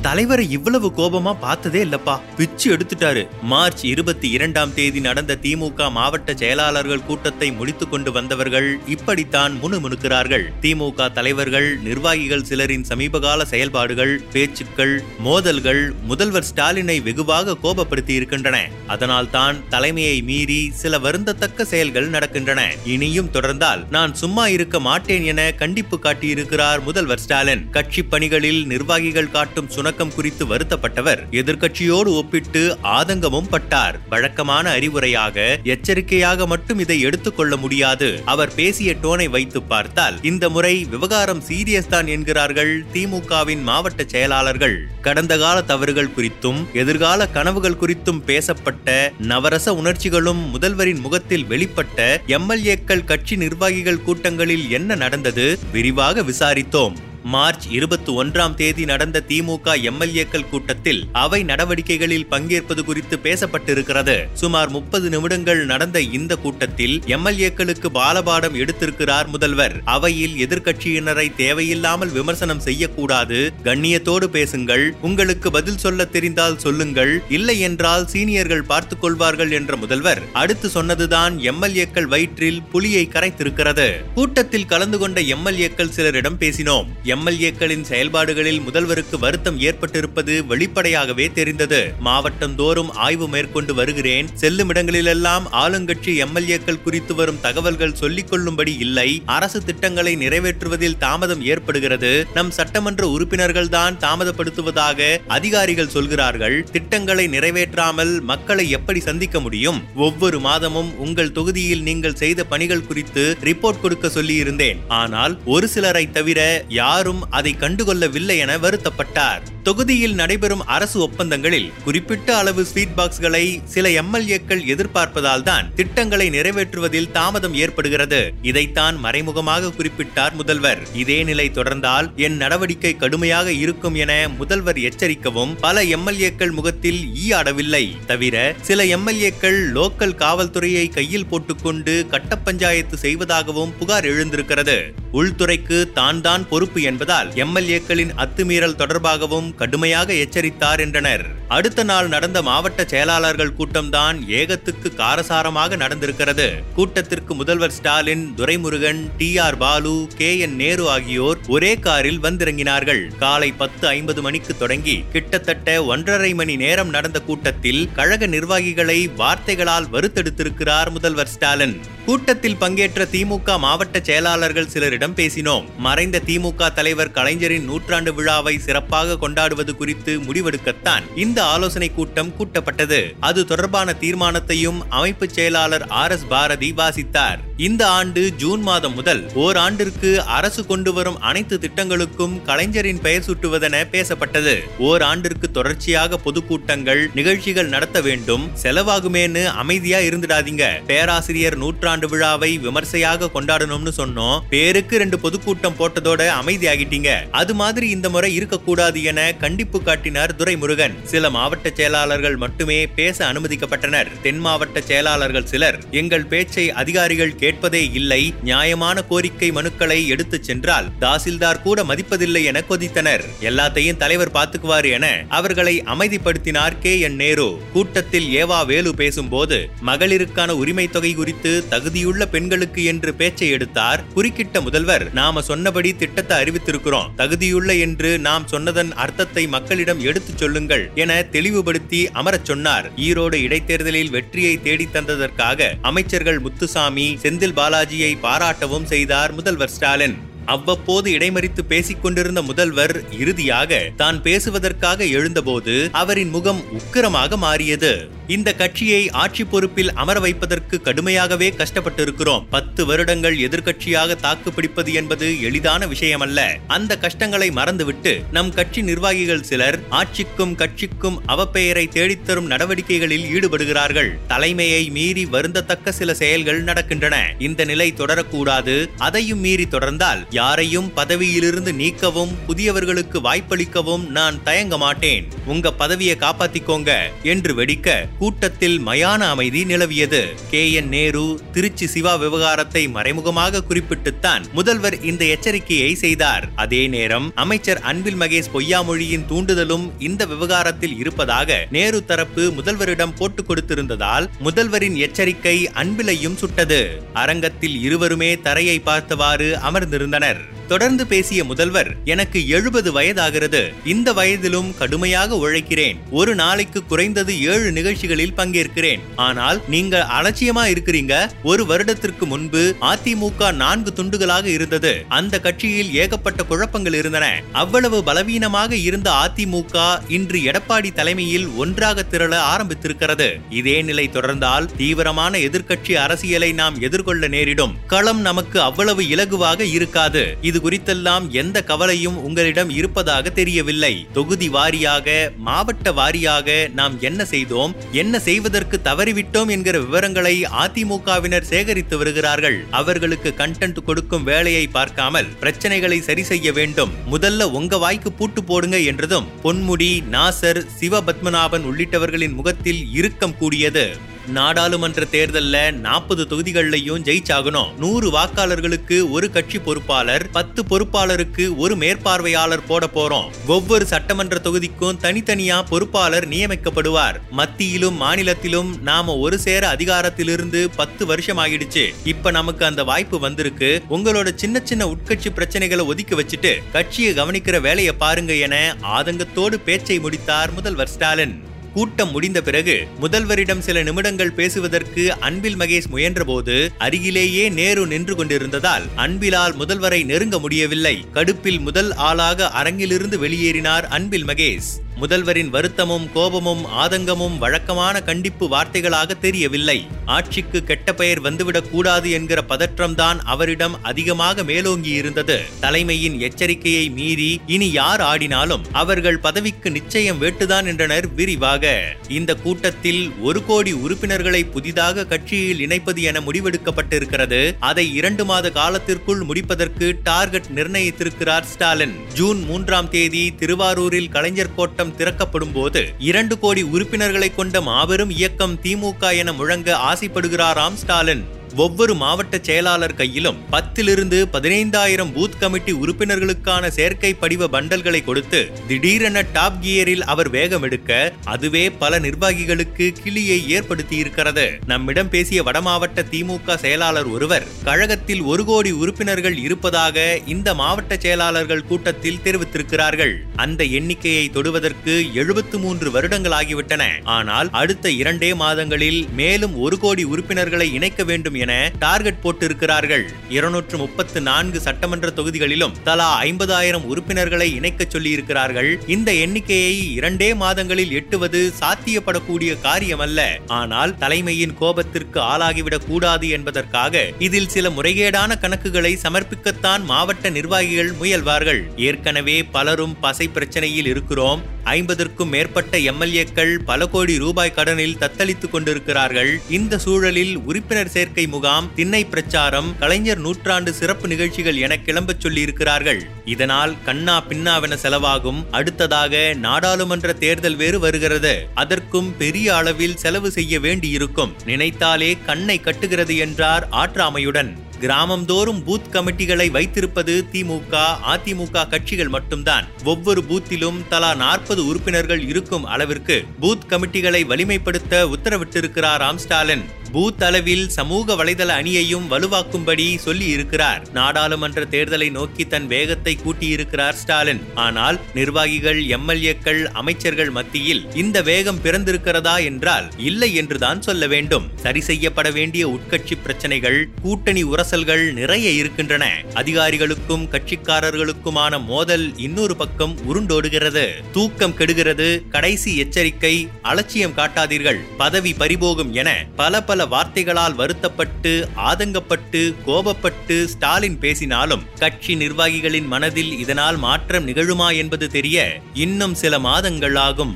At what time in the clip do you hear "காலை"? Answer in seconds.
163.18-163.52